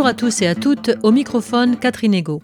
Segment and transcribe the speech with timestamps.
[0.00, 2.40] Bonjour à tous et à toutes, au microphone Catherine Ego.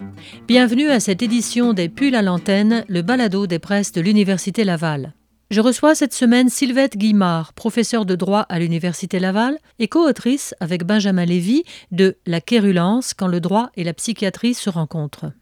[0.47, 5.15] Bienvenue à cette édition des Pulls à l'antenne, le balado des presses de l'Université Laval.
[5.51, 10.85] Je reçois cette semaine Sylvette Guimard, professeure de droit à l'Université Laval et co-autrice avec
[10.85, 11.63] Benjamin Lévy
[11.93, 15.33] de La quérulence quand le droit et la psychiatrie se rencontrent.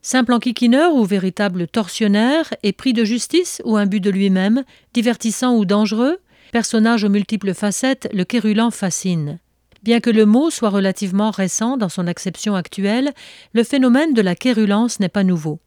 [0.00, 6.16] Simple enquiquineur ou véritable tortionnaire, épris de justice ou imbu de lui-même, divertissant ou dangereux,
[6.50, 9.38] personnage aux multiples facettes, le quérulant fascine.
[9.82, 13.12] Bien que le mot soit relativement récent dans son acception actuelle,
[13.52, 15.60] le phénomène de la quérulence n'est pas nouveau.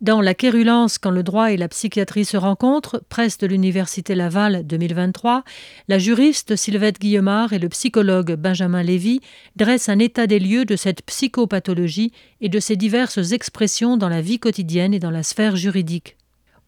[0.00, 4.66] Dans La quérulence quand le droit et la psychiatrie se rencontrent, presse de l'Université Laval
[4.66, 5.44] 2023,
[5.88, 9.20] la juriste Sylvette Guillemard et le psychologue Benjamin Lévy
[9.56, 14.22] dressent un état des lieux de cette psychopathologie et de ses diverses expressions dans la
[14.22, 16.16] vie quotidienne et dans la sphère juridique.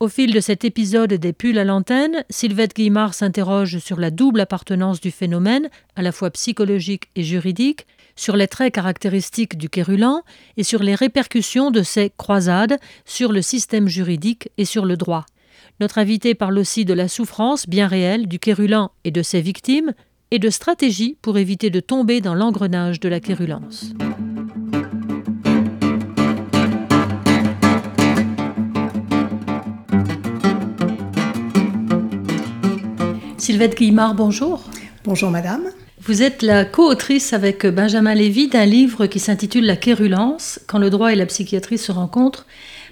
[0.02, 4.40] Au fil de cet épisode des pulls à l'antenne, Sylvette Guimard s'interroge sur la double
[4.40, 7.86] appartenance du phénomène, à la fois psychologique et juridique,
[8.16, 10.22] sur les traits caractéristiques du quérulant
[10.56, 15.24] et sur les répercussions de ces croisades sur le système juridique et sur le droit.
[15.78, 19.92] Notre invité parle aussi de la souffrance bien réelle du quérulant et de ses victimes,
[20.32, 23.92] et de stratégies pour éviter de tomber dans l'engrenage de la quérulence.
[33.52, 34.64] Sylvette Guillemard, bonjour.
[35.04, 35.64] Bonjour madame.
[36.00, 40.88] Vous êtes la co-autrice avec Benjamin Lévy d'un livre qui s'intitule La quérulence, quand le
[40.88, 42.46] droit et la psychiatrie se rencontrent,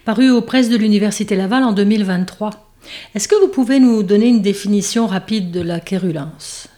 [0.04, 2.74] paru aux presses de l'Université Laval en 2023.
[3.14, 6.68] Est-ce que vous pouvez nous donner une définition rapide de la quérulence?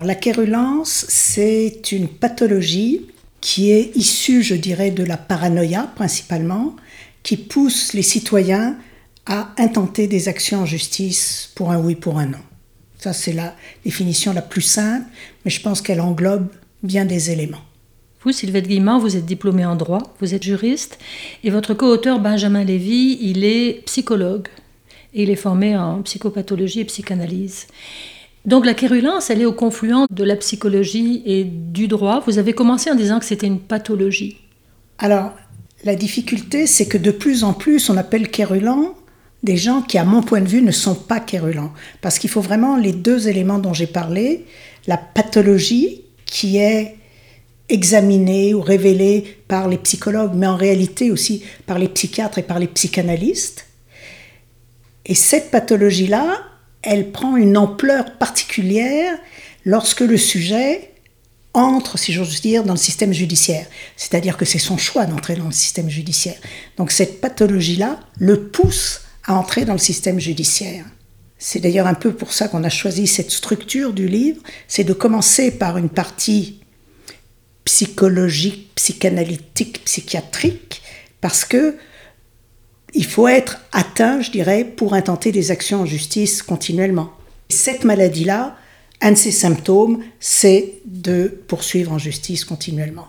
[0.00, 3.06] La quérulence, c'est une pathologie
[3.40, 6.74] qui est issue, je dirais, de la paranoïa principalement,
[7.22, 8.76] qui pousse les citoyens
[9.24, 12.38] à intenter des actions en justice pour un oui, pour un non.
[13.06, 15.06] Ça, c'est la définition la plus simple,
[15.44, 16.48] mais je pense qu'elle englobe
[16.82, 17.62] bien des éléments.
[18.20, 20.98] Vous, Sylvette Guimard, vous êtes diplômée en droit, vous êtes juriste,
[21.44, 24.48] et votre co-auteur Benjamin Lévy, il est psychologue,
[25.14, 27.68] et il est formé en psychopathologie et psychanalyse.
[28.44, 32.24] Donc la quérulence, elle est au confluent de la psychologie et du droit.
[32.26, 34.38] Vous avez commencé en disant que c'était une pathologie.
[34.98, 35.30] Alors,
[35.84, 38.96] la difficulté, c'est que de plus en plus, on appelle quérulent
[39.46, 41.72] des gens qui, à mon point de vue, ne sont pas quérulents.
[42.02, 44.44] Parce qu'il faut vraiment les deux éléments dont j'ai parlé,
[44.86, 46.96] la pathologie qui est
[47.68, 52.58] examinée ou révélée par les psychologues, mais en réalité aussi par les psychiatres et par
[52.58, 53.66] les psychanalystes.
[55.06, 56.42] Et cette pathologie-là,
[56.82, 59.16] elle prend une ampleur particulière
[59.64, 60.90] lorsque le sujet
[61.54, 63.66] entre, si j'ose dire, dans le système judiciaire.
[63.96, 66.36] C'est-à-dire que c'est son choix d'entrer dans le système judiciaire.
[66.76, 70.84] Donc cette pathologie-là le pousse à entrer dans le système judiciaire.
[71.38, 74.92] C'est d'ailleurs un peu pour ça qu'on a choisi cette structure du livre, c'est de
[74.92, 76.60] commencer par une partie
[77.64, 80.82] psychologique, psychanalytique, psychiatrique,
[81.20, 81.76] parce que
[82.94, 87.12] il faut être atteint, je dirais, pour intenter des actions en justice continuellement.
[87.50, 88.56] Cette maladie-là,
[89.02, 93.08] un de ses symptômes, c'est de poursuivre en justice continuellement.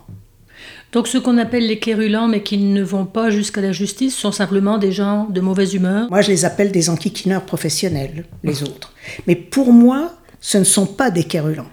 [0.92, 4.32] Donc ceux qu'on appelle les quérulents mais qui ne vont pas jusqu'à la justice sont
[4.32, 8.92] simplement des gens de mauvaise humeur Moi je les appelle des enquiquineurs professionnels, les autres.
[9.26, 11.68] Mais pour moi, ce ne sont pas des quérulents.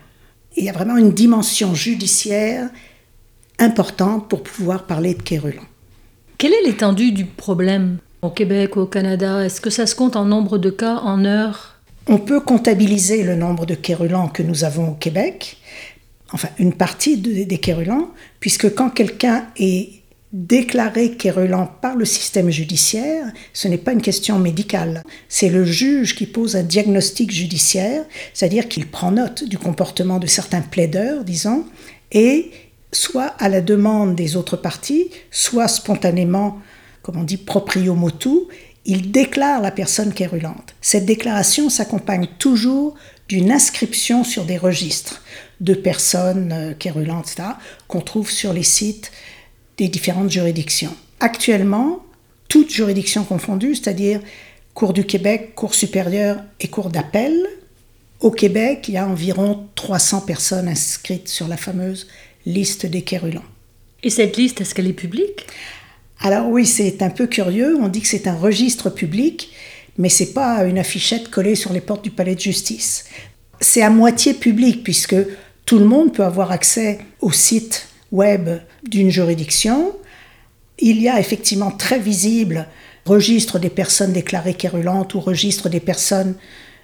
[0.58, 2.70] Il y a vraiment une dimension judiciaire
[3.60, 5.64] importante pour pouvoir parler de quérulents.
[6.38, 9.46] Quelle est l'étendue du problème au Québec ou au Canada?
[9.46, 11.76] Est-ce que ça se compte en nombre de cas, en heures?
[12.08, 15.58] On peut comptabiliser le nombre de quérulents que nous avons au Québec,
[16.32, 18.10] enfin une partie des quérulents,
[18.46, 19.90] puisque quand quelqu'un est
[20.32, 25.02] déclaré quérulant par le système judiciaire, ce n'est pas une question médicale.
[25.28, 30.28] C'est le juge qui pose un diagnostic judiciaire, c'est-à-dire qu'il prend note du comportement de
[30.28, 31.66] certains plaideurs, disons,
[32.12, 32.52] et
[32.92, 36.60] soit à la demande des autres parties, soit spontanément,
[37.02, 38.42] comme on dit, proprio motu,
[38.86, 40.76] il déclare la personne quérulante.
[40.82, 42.94] Cette déclaration s'accompagne toujours
[43.28, 45.24] d'une inscription sur des registres
[45.62, 47.50] de personnes euh, quérulantes, etc.,
[47.88, 49.12] qu'on trouve sur les sites
[49.78, 50.96] des différentes juridictions.
[51.20, 52.06] Actuellement,
[52.48, 54.22] toutes juridictions confondues, c'est-à-dire
[54.74, 57.34] Cour du Québec, Cour supérieure et Cour d'appel,
[58.20, 62.08] au Québec, il y a environ 300 personnes inscrites sur la fameuse
[62.46, 63.44] liste des quérulants.
[64.04, 65.48] Et cette liste, est-ce qu'elle est publique?
[66.20, 67.78] Alors oui, c'est un peu curieux.
[67.82, 69.52] On dit que c'est un registre public,
[69.98, 73.06] mais c'est pas une affichette collée sur les portes du palais de justice.
[73.60, 75.16] C'est à moitié public puisque
[75.66, 78.50] tout le monde peut avoir accès au site web
[78.84, 79.96] d'une juridiction.
[80.80, 82.68] Il y a effectivement très visible
[83.06, 86.36] registre des personnes déclarées quérulantes ou registre des personnes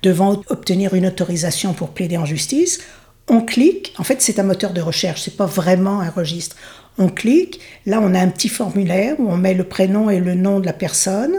[0.03, 2.79] devant obtenir une autorisation pour plaider en justice.
[3.27, 6.55] On clique, en fait c'est un moteur de recherche, c'est pas vraiment un registre.
[6.97, 10.35] On clique, là on a un petit formulaire où on met le prénom et le
[10.35, 11.35] nom de la personne.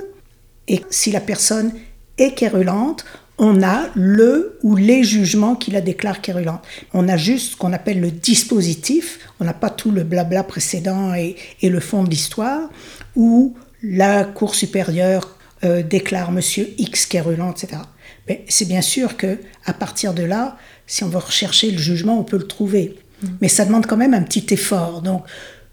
[0.69, 1.73] Et si la personne
[2.19, 3.05] est quérulente,
[3.39, 6.63] on a le ou les jugements qui la déclarent quérulente.
[6.93, 11.15] On a juste ce qu'on appelle le dispositif, on n'a pas tout le blabla précédent
[11.15, 12.71] et, le fond de l'histoire,
[13.17, 17.83] où la Cour supérieure euh, déclare Monsieur X quérulent, etc.
[18.29, 20.57] Mais c'est bien sûr que à partir de là,
[20.87, 22.97] si on veut rechercher le jugement, on peut le trouver.
[23.23, 23.27] Mm.
[23.41, 25.03] Mais ça demande quand même un petit effort.
[25.03, 25.25] Donc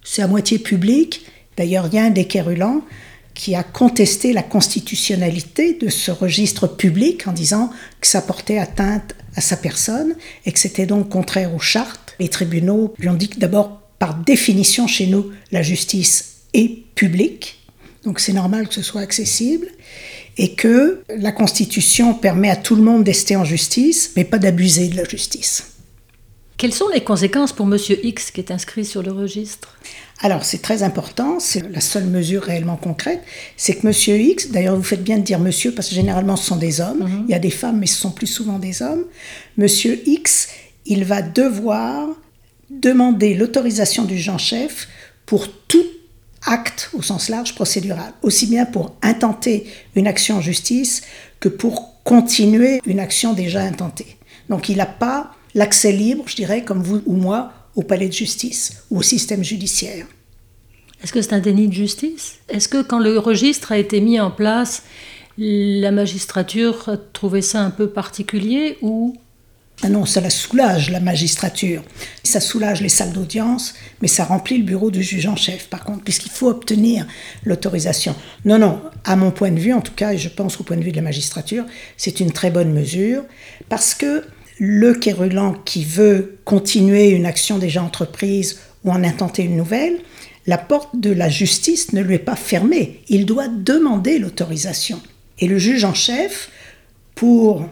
[0.03, 1.25] c'est à moitié public.
[1.57, 2.81] D'ailleurs, il y a un des quérulents
[3.39, 7.69] qui a contesté la constitutionnalité de ce registre public en disant
[8.01, 10.13] que ça portait atteinte à sa personne
[10.45, 12.15] et que c'était donc contraire aux chartes.
[12.19, 17.65] Les tribunaux lui ont dit que d'abord, par définition chez nous, la justice est publique,
[18.03, 19.67] donc c'est normal que ce soit accessible,
[20.35, 24.89] et que la Constitution permet à tout le monde d'ester en justice, mais pas d'abuser
[24.89, 25.63] de la justice.
[26.59, 29.77] Quelles sont les conséquences pour Monsieur X qui est inscrit sur le registre?
[30.19, 33.21] Alors c'est très important, c'est la seule mesure réellement concrète,
[33.55, 36.45] c'est que Monsieur X, d'ailleurs vous faites bien de dire Monsieur parce que généralement ce
[36.47, 37.25] sont des hommes, mhm.
[37.29, 39.05] il y a des femmes mais ce sont plus souvent des hommes,
[39.55, 40.49] Monsieur X,
[40.85, 42.09] il va devoir
[42.69, 44.89] demander l'autorisation du juge en chef
[45.25, 45.85] pour tout
[46.45, 49.65] acte au sens large procédural, aussi bien pour intenter
[49.95, 51.03] une action en justice
[51.39, 54.17] que pour continuer une action déjà intentée.
[54.49, 58.13] Donc il n'a pas l'accès libre, je dirais, comme vous ou moi, au palais de
[58.13, 60.05] justice ou au système judiciaire.
[61.03, 62.39] Est-ce que c'est un déni de justice?
[62.47, 64.83] Est-ce que quand le registre a été mis en place,
[65.37, 69.17] la magistrature a trouvé ça un peu particulier ou?
[69.81, 71.83] Ah non, ça la soulage, la magistrature.
[72.23, 75.83] Ça soulage les salles d'audience, mais ça remplit le bureau du juge en chef, par
[75.83, 77.05] contre, puisqu'il faut obtenir
[77.43, 78.15] l'autorisation.
[78.45, 80.77] Non, non, à mon point de vue, en tout cas, et je pense au point
[80.77, 81.65] de vue de la magistrature,
[81.95, 83.23] c'est une très bonne mesure,
[83.67, 84.25] parce que
[84.59, 89.97] le quérulant qui veut continuer une action déjà entreprise ou en intenter une nouvelle,
[90.45, 93.01] la porte de la justice ne lui est pas fermée.
[93.07, 95.01] Il doit demander l'autorisation.
[95.39, 96.49] Et le juge en chef,
[97.15, 97.67] pour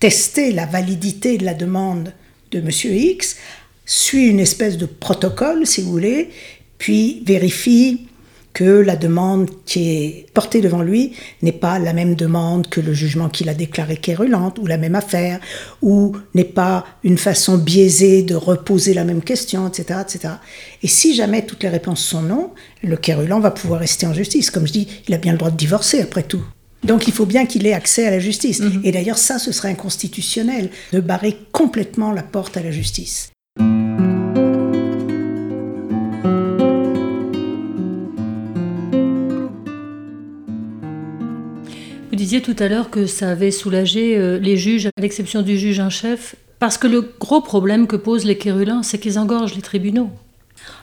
[0.00, 2.12] tester la validité de la demande
[2.50, 2.70] de M.
[2.70, 3.36] X,
[3.84, 6.30] suit une espèce de protocole, si vous voulez,
[6.78, 8.07] puis vérifie
[8.52, 11.12] que la demande qui est portée devant lui
[11.42, 14.94] n'est pas la même demande que le jugement qu'il a déclaré quérulente, ou la même
[14.94, 15.40] affaire,
[15.82, 20.34] ou n'est pas une façon biaisée de reposer la même question, etc., etc.
[20.82, 22.50] Et si jamais toutes les réponses sont non,
[22.82, 24.50] le quérulant va pouvoir rester en justice.
[24.50, 26.44] Comme je dis, il a bien le droit de divorcer après tout.
[26.84, 28.60] Donc il faut bien qu'il ait accès à la justice.
[28.60, 28.80] Mhm.
[28.84, 33.30] Et d'ailleurs ça, ce serait inconstitutionnel de barrer complètement la porte à la justice.
[42.28, 45.80] Disiez tout à l'heure que ça avait soulagé euh, les juges, à l'exception du juge
[45.80, 49.62] en chef, parce que le gros problème que posent les quérulents, c'est qu'ils engorgent les
[49.62, 50.10] tribunaux.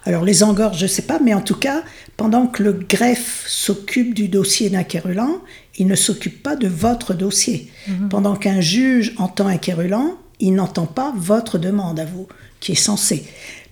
[0.06, 1.83] Alors les engorgent, je ne sais pas, mais en tout cas,
[2.18, 5.38] pendant que le greffe s'occupe du dossier d'un quérulant,
[5.77, 7.69] il ne s'occupe pas de votre dossier.
[7.88, 8.09] Mhm.
[8.09, 12.27] Pendant qu'un juge entend un quérulant, il n'entend pas votre demande à vous,
[12.59, 13.24] qui est censée.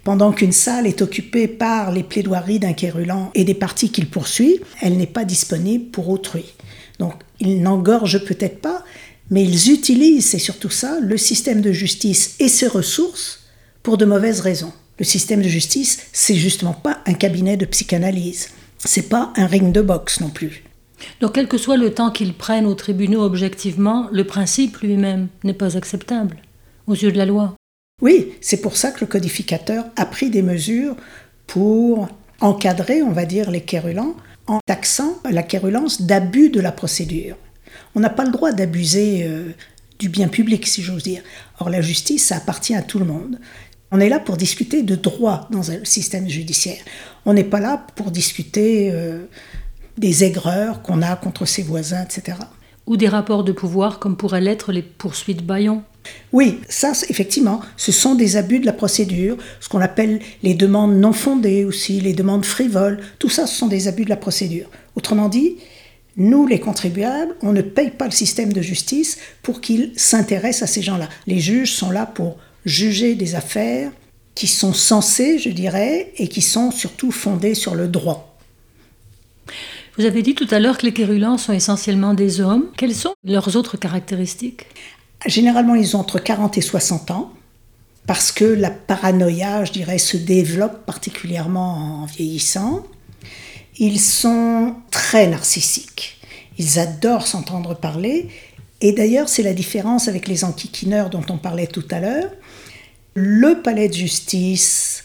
[0.03, 4.59] Pendant qu'une salle est occupée par les plaidoiries d'un quérulant et des parties qu'il poursuit,
[4.79, 6.45] elle n'est pas disponible pour autrui.
[6.99, 8.83] Donc ils n'engorgent peut-être pas,
[9.29, 13.41] mais ils utilisent, c'est surtout ça, le système de justice et ses ressources
[13.81, 14.73] pour de mauvaises raisons.
[14.99, 18.49] Le système de justice, c'est justement pas un cabinet de psychanalyse.
[18.77, 20.63] C'est pas un ring de boxe non plus.
[21.19, 25.53] Donc, quel que soit le temps qu'ils prennent aux tribunaux objectivement, le principe lui-même n'est
[25.53, 26.37] pas acceptable
[26.87, 27.55] aux yeux de la loi.
[28.01, 30.95] Oui, c'est pour ça que le codificateur a pris des mesures
[31.47, 32.07] pour
[32.41, 34.15] encadrer, on va dire, les quérulents
[34.47, 37.37] en taxant la quérulence d'abus de la procédure.
[37.95, 39.51] On n'a pas le droit d'abuser euh,
[39.99, 41.21] du bien public, si j'ose dire.
[41.59, 43.39] Or, la justice, ça appartient à tout le monde.
[43.91, 46.81] On est là pour discuter de droit dans un système judiciaire.
[47.25, 49.25] On n'est pas là pour discuter euh,
[49.97, 52.37] des aigreurs qu'on a contre ses voisins, etc.
[52.87, 55.83] Ou des rapports de pouvoir, comme pourraient l'être les poursuites Bayon.
[56.31, 60.95] Oui, ça, effectivement, ce sont des abus de la procédure, ce qu'on appelle les demandes
[60.95, 64.69] non fondées aussi, les demandes frivoles, tout ça, ce sont des abus de la procédure.
[64.95, 65.57] Autrement dit,
[66.17, 70.67] nous, les contribuables, on ne paye pas le système de justice pour qu'il s'intéresse à
[70.67, 71.09] ces gens-là.
[71.25, 73.91] Les juges sont là pour juger des affaires
[74.35, 78.37] qui sont censées, je dirais, et qui sont surtout fondées sur le droit.
[79.97, 82.65] Vous avez dit tout à l'heure que les quérulents sont essentiellement des hommes.
[82.77, 84.65] Quelles sont leurs autres caractéristiques?
[85.25, 87.31] Généralement, ils ont entre 40 et 60 ans,
[88.05, 92.83] parce que la paranoïa, je dirais, se développe particulièrement en vieillissant.
[93.77, 96.17] Ils sont très narcissiques.
[96.57, 98.27] Ils adorent s'entendre parler.
[98.81, 102.31] Et d'ailleurs, c'est la différence avec les enquiquineurs dont on parlait tout à l'heure.
[103.15, 105.03] le palais de justice,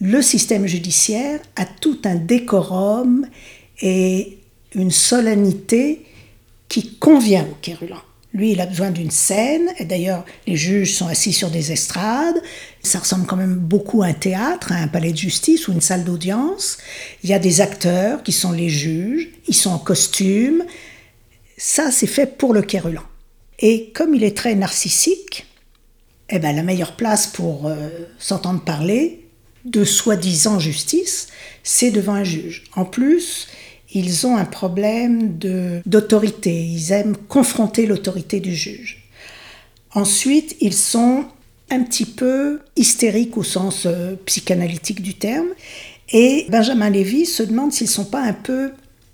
[0.00, 3.26] le système judiciaire a tout un décorum
[3.80, 4.38] et
[4.74, 6.06] une solennité
[6.68, 8.02] qui convient au quérulant.
[8.38, 12.40] Lui, il a besoin d'une scène, et d'ailleurs, les juges sont assis sur des estrades.
[12.84, 15.80] Ça ressemble quand même beaucoup à un théâtre, à un palais de justice ou une
[15.80, 16.78] salle d'audience.
[17.24, 20.62] Il y a des acteurs qui sont les juges, ils sont en costume.
[21.56, 23.02] Ça, c'est fait pour le quérulant.
[23.58, 25.46] Et comme il est très narcissique,
[26.30, 27.88] eh ben, la meilleure place pour euh,
[28.20, 29.26] s'entendre parler
[29.64, 31.26] de soi-disant justice,
[31.64, 32.62] c'est devant un juge.
[32.76, 33.48] En plus,
[33.92, 35.38] ils ont un problème
[35.86, 36.64] d'autorité.
[36.64, 39.04] Ils aiment confronter l'autorité du juge.
[39.94, 41.24] Ensuite, ils sont
[41.70, 45.48] un petit peu hystériques au sens euh, psychanalytique du terme.
[46.10, 48.72] Et Benjamin Lévy se demande s'ils ne sont pas un peu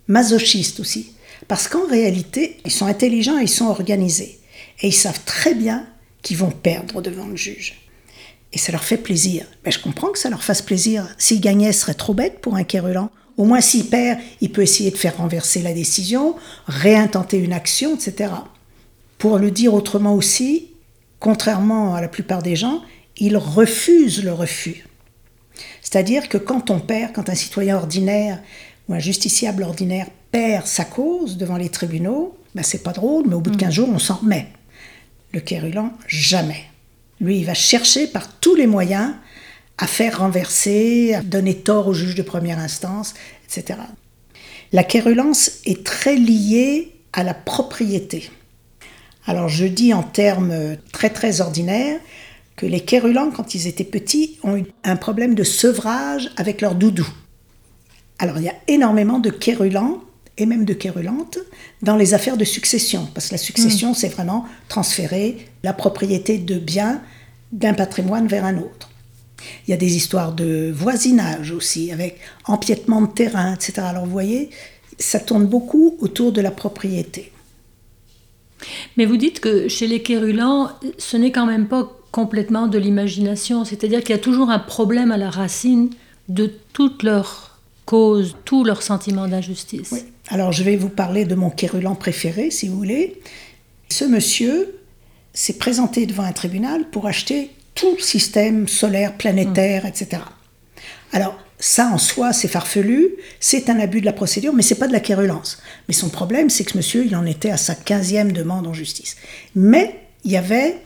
[0.08, 1.12] masochistes aussi.
[1.48, 4.38] Parce qu'en réalité, ils sont intelligents et ils sont organisés.
[4.80, 5.86] Et ils savent très bien
[6.22, 7.80] qu'ils vont perdre devant le juge.
[8.52, 9.46] Et ça leur fait plaisir.
[9.64, 11.08] Mais je comprends que ça leur fasse plaisir.
[11.18, 13.10] S'ils gagnaient, ce serait trop bête pour un quérulant.
[13.36, 16.36] Au moins, s'il perd, il peut essayer de faire renverser la décision,
[16.66, 18.30] réintenter une action, etc.
[19.18, 20.70] Pour le dire autrement aussi,
[21.18, 22.82] contrairement à la plupart des gens,
[23.16, 24.86] il refuse le refus.
[25.80, 28.40] C'est-à-dire que quand on perd, quand un citoyen ordinaire
[28.88, 33.34] ou un justiciable ordinaire perd sa cause devant les tribunaux, ben c'est pas drôle, mais
[33.34, 33.72] au bout de 15 mm.
[33.72, 34.48] jours, on s'en remet.
[35.32, 36.64] Le quérulant, jamais.
[37.20, 39.14] Lui, il va chercher par tous les moyens
[39.78, 43.14] à faire renverser, à donner tort au juge de première instance,
[43.44, 43.80] etc.
[44.72, 48.30] La quérulence est très liée à la propriété.
[49.26, 52.00] Alors je dis en termes très très ordinaires
[52.56, 56.74] que les quérulents, quand ils étaient petits, ont eu un problème de sevrage avec leur
[56.74, 57.08] doudou.
[58.18, 60.00] Alors il y a énormément de quérulents
[60.38, 61.38] et même de quérulantes
[61.82, 63.94] dans les affaires de succession, parce que la succession, hmm.
[63.94, 67.00] c'est vraiment transférer la propriété de biens
[67.52, 68.90] d'un patrimoine vers un autre.
[69.66, 73.74] Il y a des histoires de voisinage aussi, avec empiètement de terrain, etc.
[73.78, 74.50] Alors vous voyez,
[74.98, 77.32] ça tourne beaucoup autour de la propriété.
[78.96, 83.64] Mais vous dites que chez les quérulents, ce n'est quand même pas complètement de l'imagination,
[83.64, 85.90] c'est-à-dire qu'il y a toujours un problème à la racine
[86.28, 89.90] de toutes leurs causes, tous leurs sentiments d'injustice.
[89.92, 90.00] Oui.
[90.28, 93.20] Alors je vais vous parler de mon quérulant préféré, si vous voulez.
[93.90, 94.78] Ce monsieur
[95.32, 100.22] s'est présenté devant un tribunal pour acheter tout système solaire, planétaire, etc.
[101.12, 104.88] Alors, ça en soi, c'est farfelu, c'est un abus de la procédure, mais c'est pas
[104.88, 105.58] de la quérulence.
[105.88, 108.74] Mais son problème, c'est que ce monsieur, il en était à sa quinzième demande en
[108.74, 109.16] justice.
[109.54, 110.78] Mais il y avait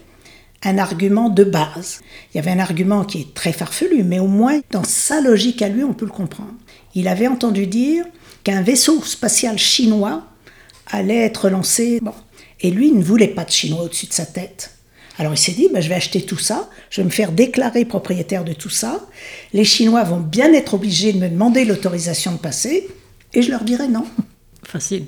[0.63, 2.01] un argument de base.
[2.33, 5.63] Il y avait un argument qui est très farfelu, mais au moins dans sa logique
[5.63, 6.55] à lui, on peut le comprendre.
[6.95, 8.05] Il avait entendu dire
[8.45, 10.25] qu'un vaisseau spatial chinois
[10.87, 12.01] allait être lancé.
[12.03, 12.15] Bon.
[12.61, 14.78] Et lui, il ne voulait pas de Chinois au-dessus de sa tête.
[15.19, 17.85] Alors il s'est dit, ben, je vais acheter tout ça, je vais me faire déclarer
[17.85, 19.01] propriétaire de tout ça.
[19.53, 22.87] Les Chinois vont bien être obligés de me demander l'autorisation de passer,
[23.35, 24.05] et je leur dirai non.
[24.63, 25.07] Facile.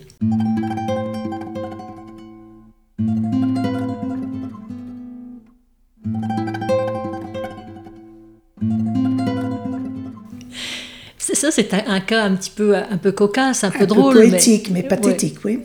[11.32, 14.12] Ça, c'est un, cas un petit peu, un peu cocasse, un peu drôle.
[14.12, 15.60] poétique, mais, pathétique, oui.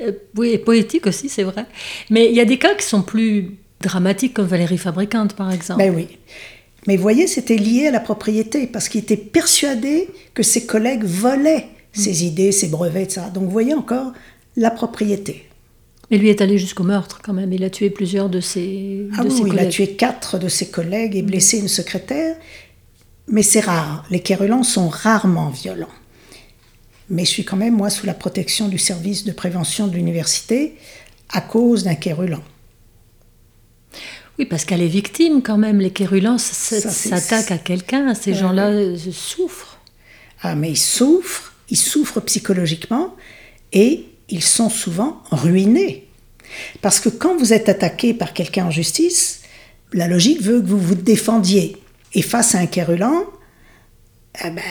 [0.00, 1.66] Euh, oui, poétique aussi, c'est vrai.
[2.08, 5.78] Mais il y a des cas qui sont plus dramatique comme Valérie Fabricante, par exemple.
[5.78, 6.08] Ben oui.
[6.86, 11.04] Mais vous voyez, c'était lié à la propriété, parce qu'il était persuadé que ses collègues
[11.04, 12.26] volaient ses mm.
[12.26, 13.22] idées, ses brevets, etc.
[13.32, 14.12] Donc vous voyez encore
[14.56, 15.46] la propriété.
[16.10, 17.52] Mais lui est allé jusqu'au meurtre quand même.
[17.52, 21.14] Il a tué plusieurs de ses, ah oui, Il a tué quatre de ses collègues
[21.14, 22.36] et blessé une secrétaire.
[23.28, 24.04] Mais c'est rare.
[24.10, 25.86] Les quérulents sont rarement violents.
[27.10, 30.76] Mais je suis quand même, moi, sous la protection du service de prévention de l'université
[31.32, 32.42] à cause d'un quérulant.
[34.38, 35.80] Oui, parce qu'elle est victime quand même.
[35.80, 38.14] Les quérulents s'attaquent à quelqu'un.
[38.14, 39.78] Ces gens-là euh, souffrent.
[40.42, 43.14] Ah, mais ils souffrent, ils souffrent psychologiquement
[43.72, 46.08] et ils sont souvent ruinés.
[46.80, 49.42] Parce que quand vous êtes attaqué par quelqu'un en justice,
[49.92, 51.76] la logique veut que vous vous défendiez.
[52.14, 53.24] Et face à un quérulant,
[54.44, 54.62] eh ben,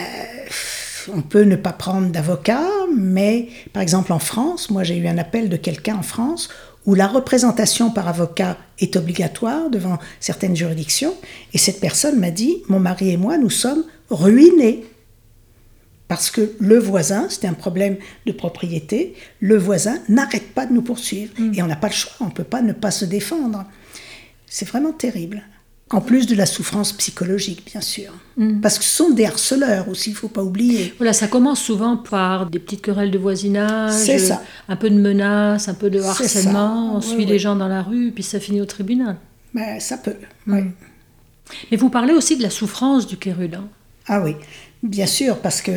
[1.14, 5.18] on peut ne pas prendre d'avocat, mais par exemple en France, moi j'ai eu un
[5.18, 6.50] appel de quelqu'un en France
[6.90, 11.14] où la représentation par avocat est obligatoire devant certaines juridictions,
[11.54, 14.86] et cette personne m'a dit, mon mari et moi, nous sommes ruinés.
[16.08, 20.82] Parce que le voisin, c'était un problème de propriété, le voisin n'arrête pas de nous
[20.82, 21.32] poursuivre.
[21.38, 21.54] Mm.
[21.54, 23.66] Et on n'a pas le choix, on ne peut pas ne pas se défendre.
[24.48, 25.44] C'est vraiment terrible.
[25.92, 28.12] En plus de la souffrance psychologique, bien sûr.
[28.38, 28.62] Mm.
[28.62, 30.94] Parce que ce sont des harceleurs aussi, il ne faut pas oublier.
[30.98, 34.44] Voilà, ça commence souvent par des petites querelles de voisinage, ça.
[34.68, 38.12] un peu de menaces, un peu de harcèlement, on suit les gens dans la rue,
[38.12, 39.18] puis ça finit au tribunal.
[39.54, 40.16] Ben, ça peut,
[40.46, 40.72] mm.
[41.72, 43.68] Mais vous parlez aussi de la souffrance du quérulant.
[44.08, 44.36] Ah oui,
[44.84, 45.72] bien sûr, parce que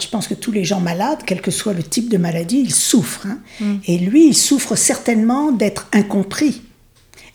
[0.00, 2.74] je pense que tous les gens malades, quel que soit le type de maladie, ils
[2.74, 3.26] souffrent.
[3.26, 3.38] Hein.
[3.60, 3.76] Mm.
[3.86, 6.62] Et lui, il souffre certainement d'être incompris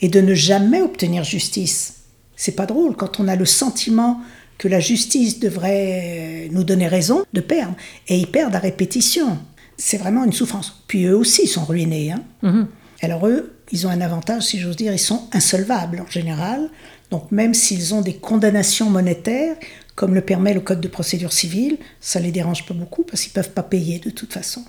[0.04, 2.02] et de ne jamais obtenir justice.
[2.36, 4.20] C'est pas drôle quand on a le sentiment
[4.58, 7.76] que la justice devrait nous donner raison de perdre.
[8.10, 9.40] Et ils perdent à répétition.
[9.78, 10.84] C'est vraiment une souffrance.
[10.88, 12.12] Puis eux aussi sont ruinés.
[12.12, 12.22] Hein.
[12.44, 12.66] Mm-hmm.
[13.02, 16.70] Alors eux, ils ont un avantage, si j'ose dire, ils sont insolvables en général.
[17.10, 19.56] Donc même s'ils ont des condamnations monétaires,
[19.96, 23.32] comme le permet le Code de procédure civile, ça les dérange pas beaucoup parce qu'ils
[23.32, 24.66] peuvent pas payer de toute façon.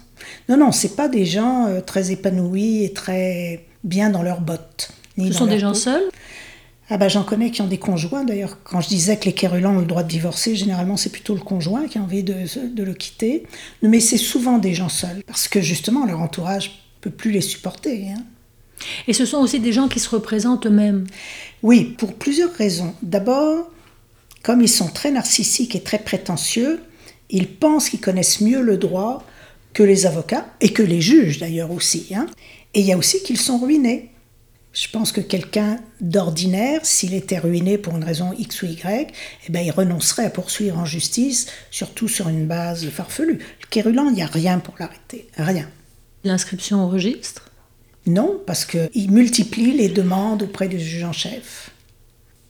[0.48, 4.92] Non, non, c'est pas des gens euh, très épanouis et très bien dans leurs bottes.
[5.18, 6.10] Ce sont des gens seuls
[6.90, 8.24] ah bah, j'en connais qui ont des conjoints.
[8.24, 11.34] D'ailleurs, quand je disais que les quérulants ont le droit de divorcer, généralement c'est plutôt
[11.34, 12.34] le conjoint qui a envie de,
[12.66, 13.44] de le quitter.
[13.82, 18.08] Mais c'est souvent des gens seuls, parce que justement leur entourage peut plus les supporter.
[18.10, 18.22] Hein.
[19.08, 21.06] Et ce sont aussi des gens qui se représentent eux-mêmes.
[21.62, 22.94] Oui, pour plusieurs raisons.
[23.02, 23.70] D'abord,
[24.42, 26.82] comme ils sont très narcissiques et très prétentieux,
[27.30, 29.24] ils pensent qu'ils connaissent mieux le droit
[29.72, 32.08] que les avocats et que les juges d'ailleurs aussi.
[32.14, 32.26] Hein.
[32.74, 34.10] Et il y a aussi qu'ils sont ruinés.
[34.74, 39.12] Je pense que quelqu'un d'ordinaire, s'il était ruiné pour une raison X ou Y,
[39.46, 43.38] eh ben, il renoncerait à poursuivre en justice, surtout sur une base farfelue.
[43.38, 45.70] Le Kérulan, il n'y a rien pour l'arrêter, rien.
[46.24, 47.52] L'inscription au registre?
[48.06, 51.70] Non, parce qu'il multiplie les demandes auprès du juge en chef.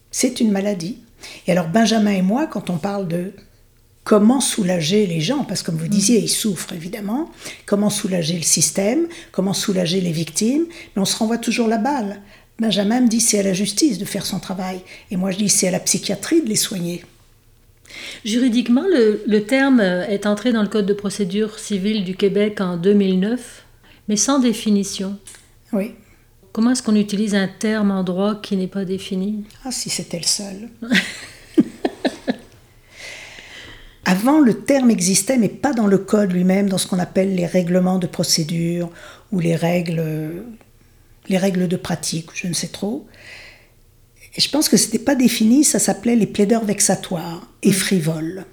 [0.09, 0.97] C'est une maladie.
[1.45, 3.33] Et alors Benjamin et moi, quand on parle de
[4.05, 7.31] comment soulager les gens, parce que comme vous disiez, ils souffrent évidemment,
[7.65, 12.21] comment soulager le système, comment soulager les victimes, mais on se renvoie toujours la balle.
[12.59, 14.79] Benjamin me dit c'est à la justice de faire son travail,
[15.11, 17.03] et moi je dis c'est à la psychiatrie de les soigner.
[18.23, 22.77] Juridiquement, le, le terme est entré dans le Code de procédure civile du Québec en
[22.77, 23.65] 2009,
[24.07, 25.17] mais sans définition.
[25.73, 25.93] Oui.
[26.51, 29.43] Comment est-ce qu'on utilise un terme en droit qui n'est pas défini?
[29.65, 30.69] Ah, si c'était le seul.
[34.05, 37.47] Avant, le terme existait, mais pas dans le code lui-même, dans ce qu'on appelle les
[37.47, 38.89] règlements de procédure
[39.31, 40.45] ou les règles,
[41.27, 43.07] les règles de pratique, je ne sais trop.
[44.35, 47.73] Et je pense que ce n'était pas défini, ça s'appelait les plaideurs vexatoires et mm.
[47.73, 48.45] frivoles.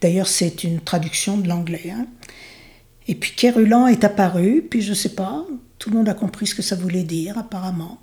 [0.00, 1.90] D'ailleurs, c'est une traduction de l'anglais.
[1.90, 2.06] Hein.
[3.08, 5.44] Et puis Kérulan est apparu, puis je ne sais pas,
[5.78, 7.98] tout le monde a compris ce que ça voulait dire, apparemment.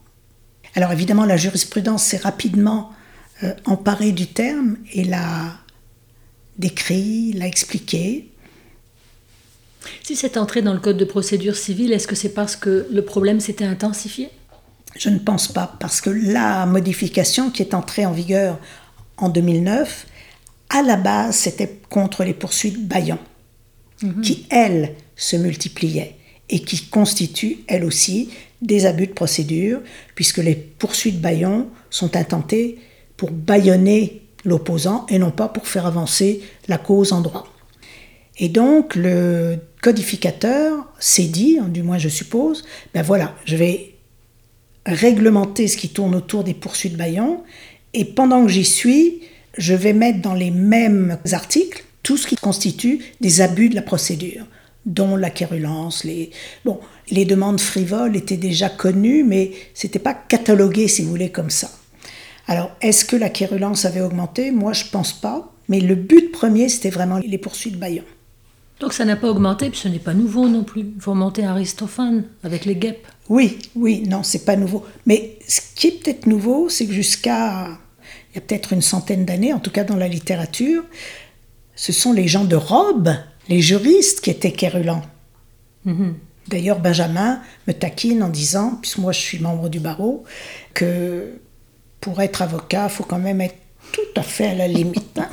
[0.75, 2.91] Alors évidemment, la jurisprudence s'est rapidement
[3.43, 5.57] euh, emparée du terme et l'a
[6.59, 8.29] décrit, l'a expliqué.
[10.03, 13.03] Si c'est entré dans le Code de procédure civile, est-ce que c'est parce que le
[13.03, 14.29] problème s'était intensifié?
[14.97, 18.59] Je ne pense pas, parce que la modification qui est entrée en vigueur
[19.17, 20.05] en 2009,
[20.69, 23.19] à la base, c'était contre les poursuites Bayon,
[24.01, 24.21] mhm.
[24.21, 26.15] qui, elles, se multipliaient
[26.49, 28.29] et qui constituent, elles aussi,
[28.61, 29.81] des abus de procédure,
[30.15, 32.79] puisque les poursuites baillons sont intentées
[33.15, 37.47] pour baïonner l'opposant et non pas pour faire avancer la cause en droit.
[38.37, 43.95] Et donc le codificateur s'est dit, du moins je suppose, ben voilà, je vais
[44.85, 47.43] réglementer ce qui tourne autour des poursuites baillons,
[47.93, 49.21] et pendant que j'y suis,
[49.57, 53.81] je vais mettre dans les mêmes articles tout ce qui constitue des abus de la
[53.81, 54.45] procédure
[54.85, 56.03] dont la quérulence.
[56.03, 56.31] Les,
[56.65, 56.79] bon,
[57.11, 61.69] les demandes frivoles étaient déjà connues, mais c'était pas catalogué, si vous voulez, comme ça.
[62.49, 64.49] Alors, est-ce que la quérulence avait augmenté?
[64.49, 65.53] Moi, je pense pas.
[65.67, 68.03] Mais le but premier, c'était vraiment les poursuites Bayon.
[68.79, 70.81] Donc ça n'a pas augmenté, puis ce n'est pas nouveau non plus.
[70.95, 73.05] Il faut remonter à Aristophane avec les guêpes.
[73.27, 74.83] Oui, oui, non, c'est pas nouveau.
[75.05, 77.67] Mais ce qui est peut-être nouveau, c'est que jusqu'à
[78.31, 80.83] il y a peut-être une centaine d'années, en tout cas dans la littérature,
[81.75, 83.11] ce sont les gens de robe
[83.47, 85.03] les juristes qui étaient quérulents.
[85.85, 86.15] Mhm.
[86.47, 90.23] D'ailleurs, Benjamin me taquine en disant, puisque moi je suis membre du barreau,
[90.73, 91.39] que
[91.99, 93.57] pour être avocat, il faut quand même être
[93.91, 95.17] tout à fait à la limite.
[95.17, 95.29] Hein.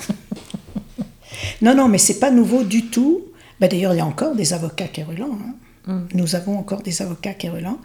[1.62, 3.24] non, non, mais c'est pas nouveau du tout.
[3.60, 5.38] Ben, D'ailleurs, il y a encore des avocats quérulents.
[5.40, 5.54] Hein.
[5.86, 6.08] Mm.
[6.14, 7.78] Nous avons encore des avocats quérulents.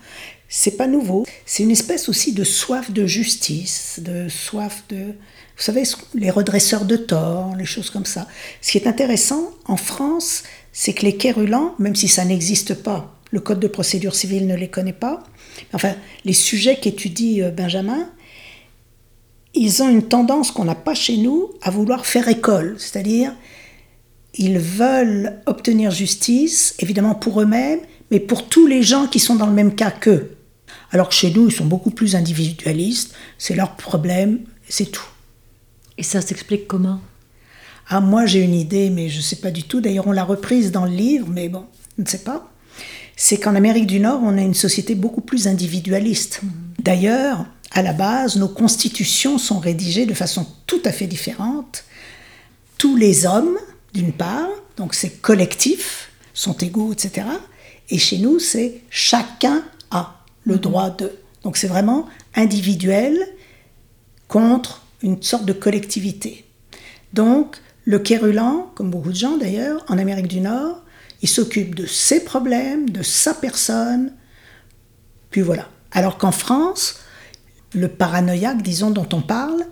[0.50, 1.26] C'est pas nouveau.
[1.46, 6.86] C'est une espèce aussi de soif de justice, de soif de, vous savez, les redresseurs
[6.86, 8.28] de tort, les choses comme ça.
[8.62, 13.16] Ce qui est intéressant en France, c'est que les quérulents, même si ça n'existe pas,
[13.32, 15.24] le Code de procédure civile ne les connaît pas,
[15.74, 18.10] enfin, les sujets qu'étudie euh, Benjamin,
[19.54, 23.34] ils ont une tendance qu'on n'a pas chez nous à vouloir faire école, c'est-à-dire
[24.36, 29.48] ils veulent obtenir justice, évidemment pour eux-mêmes, mais pour tous les gens qui sont dans
[29.48, 30.36] le même cas qu'eux.
[30.92, 35.08] Alors que chez nous, ils sont beaucoup plus individualistes, c'est leur problème, c'est tout.
[35.98, 37.02] Et ça s'explique comment?
[37.88, 39.82] Ah, moi j'ai une idée, mais je ne sais pas du tout.
[39.82, 41.66] D'ailleurs, on l'a reprise dans le livre, mais bon,
[41.98, 42.50] je ne sais pas.
[43.18, 46.40] C'est qu'en Amérique du Nord, on a une société beaucoup plus individualiste.
[46.42, 46.52] Mhm.
[46.80, 51.86] D'ailleurs, à la base, nos constitutions sont rédigées de façon tout à fait différente.
[52.78, 53.58] Tous les hommes,
[53.94, 57.28] d'une part, donc c'est collectif, sont égaux, etc.
[57.90, 60.62] Et chez nous, c'est chacun a le mhm.
[60.62, 61.12] droit de.
[61.44, 63.18] Donc c'est vraiment individuel
[64.28, 66.46] contre une sorte de collectivité.
[67.14, 70.82] Donc le quérulant, comme beaucoup de gens d'ailleurs, en Amérique du Nord,
[71.22, 74.14] il s'occupe de ses problèmes, de sa personne,
[75.30, 75.68] puis voilà.
[75.92, 77.00] Alors qu'en France,
[77.74, 79.66] le paranoïaque, disons, dont on parle,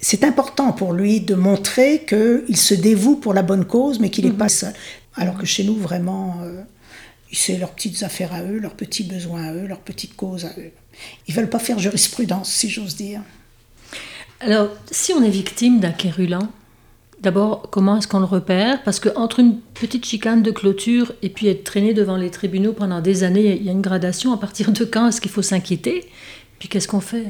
[0.00, 4.26] c'est important pour lui de montrer qu'il se dévoue pour la bonne cause, mais qu'il
[4.26, 4.50] n'est pas mhm.
[4.50, 4.72] seul.
[5.14, 6.62] Alors que chez nous, vraiment, euh,
[7.32, 10.52] c'est leurs petites affaires à eux, leurs petits besoins à eux, leurs petites causes à
[10.58, 10.70] eux.
[11.26, 13.22] Ils veulent pas faire jurisprudence, si j'ose dire.
[14.40, 16.48] Alors, si on est victime d'un quérulant,
[17.22, 18.82] d'abord, comment est-ce qu'on le repère?
[18.82, 23.00] Parce qu'entre une petite chicane de clôture et puis être traîné devant les tribunaux pendant
[23.00, 24.32] des années, il y a une gradation.
[24.32, 26.04] À partir de quand est-ce qu'il faut s'inquiéter?
[26.64, 27.26] Puis qu'est-ce qu'on fait?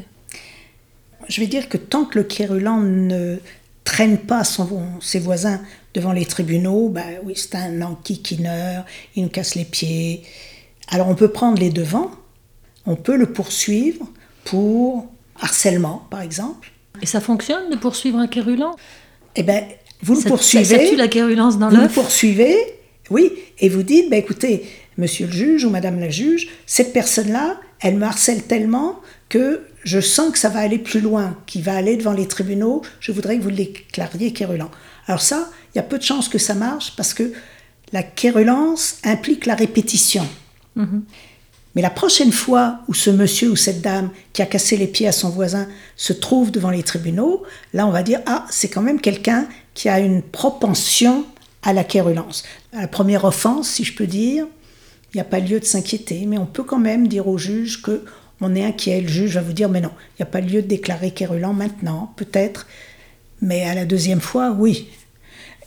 [1.28, 3.38] Je vais dire que tant que le quérulant ne
[3.82, 4.68] traîne pas son,
[5.00, 5.60] ses voisins
[5.92, 8.84] devant les tribunaux, ben oui, c'est un enquiquineur,
[9.16, 10.22] il nous casse les pieds.
[10.86, 12.12] Alors on peut prendre les devants,
[12.86, 14.06] on peut le poursuivre
[14.44, 15.08] pour
[15.40, 16.70] harcèlement, par exemple.
[17.02, 18.76] Et ça fonctionne de poursuivre un quérulant?
[19.34, 19.64] Eh bien,
[20.00, 20.64] vous le poursuivez.
[20.64, 22.56] Ça, tue la quérulence dans Vous le poursuivez,
[23.10, 24.64] oui, et vous dites, ben écoutez,
[24.96, 30.00] monsieur le juge ou madame la juge, cette personne-là, elle me harcèle tellement que je
[30.00, 33.38] sens que ça va aller plus loin, qu'il va aller devant les tribunaux, je voudrais
[33.38, 34.70] que vous le déclariez quérulant.
[35.06, 37.32] Alors ça, il y a peu de chances que ça marche parce que
[37.92, 40.26] la quérulence implique la répétition.
[40.76, 41.04] Mhm.
[41.74, 45.08] Mais la prochaine fois où ce monsieur ou cette dame qui a cassé les pieds
[45.08, 48.82] à son voisin se trouve devant les tribunaux, là on va dire ah c'est quand
[48.82, 51.24] même quelqu'un qui a une propension
[51.62, 52.44] à la quérulence.
[52.72, 54.46] À la première offense, si je peux dire,
[55.12, 57.82] il n'y a pas lieu de s'inquiéter, mais on peut quand même dire au juge
[57.82, 58.04] que
[58.44, 59.00] on est inquiet.
[59.00, 61.52] Le juge va vous dire mais non, il n'y a pas lieu de déclarer quérulant
[61.52, 62.66] maintenant, peut-être,
[63.40, 64.88] mais à la deuxième fois, oui.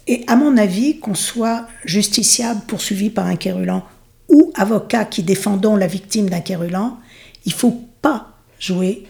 [0.07, 3.83] Et à mon avis, qu'on soit justiciable poursuivi par un quérulant
[4.29, 6.97] ou avocat qui défendons la victime d'un quérulant,
[7.45, 9.05] il faut pas jouer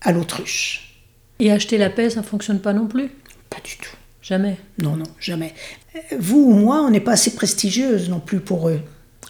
[0.00, 1.02] à l'autruche.
[1.40, 3.10] Et acheter la paix, ça fonctionne pas non plus?
[3.48, 3.96] Pas du tout.
[4.22, 4.56] Jamais?
[4.80, 5.54] Non, non, jamais.
[6.18, 8.80] Vous ou moi, on n'est pas assez prestigieuse non plus pour eux.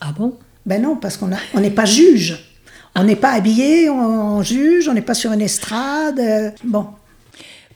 [0.00, 0.36] Ah bon?
[0.66, 1.30] Ben non, parce qu'on
[1.60, 2.49] n'est pas juge.
[2.96, 6.18] On n'est pas habillé en juge, on n'est pas sur une estrade.
[6.18, 6.86] Euh, bon.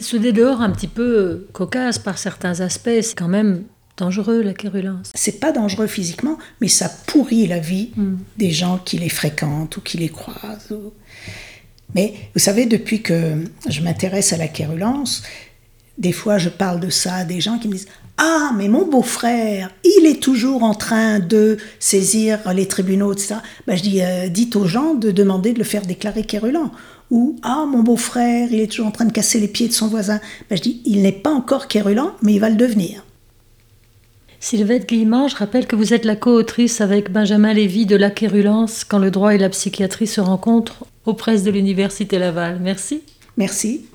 [0.00, 3.64] Ce dehors un petit peu cocasse par certains aspects, c'est quand même
[3.96, 5.12] dangereux la quérulence.
[5.14, 8.16] C'est pas dangereux physiquement, mais ça pourrit la vie hmm.
[8.37, 10.77] des gens qui les fréquentent ou qui les croisent.
[11.94, 15.22] Mais vous savez, depuis que je m'intéresse à la quérulence,
[15.96, 18.87] des fois je parle de ça à des gens qui me disent Ah, mais mon
[18.87, 23.37] beau-frère, il est toujours en train de saisir les tribunaux, etc.
[23.66, 26.70] Ben, je dis euh, Dites aux gens de demander de le faire déclarer quérulant.
[27.11, 29.88] Ou Ah, mon beau-frère, il est toujours en train de casser les pieds de son
[29.88, 30.20] voisin.
[30.48, 33.05] Ben, je dis Il n'est pas encore quérulant, mais il va le devenir.
[34.38, 38.85] Sylvette Guillemard, je rappelle que vous êtes la co-autrice avec Benjamin Lévy de La Quérulence
[38.85, 42.61] quand le droit et la psychiatrie se rencontrent aux presses de l'Université Laval.
[42.61, 43.03] Merci.
[43.38, 43.87] Merci.